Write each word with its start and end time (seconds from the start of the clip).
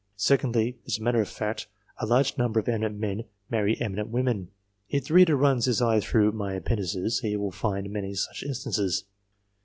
Secondly, 0.17 0.79
as 0.87 0.97
a 0.97 1.03
matter 1.03 1.21
of 1.21 1.29
fact, 1.29 1.67
a 1.99 2.07
large 2.07 2.35
number 2.35 2.59
of 2.59 2.67
eminent 2.67 2.97
men 2.97 3.25
marry 3.51 3.79
eminent 3.79 4.09
women. 4.09 4.47
If 4.89 5.09
the 5.09 5.13
reader 5.13 5.35
runs 5.37 5.65
his 5.65 5.79
eye 5.79 5.99
through 5.99 6.31
my 6.31 6.55
Appendices, 6.55 7.19
he 7.19 7.37
will 7.37 7.51
find 7.51 7.87
many 7.91 8.15
such 8.15 8.41
instances. 8.41 9.03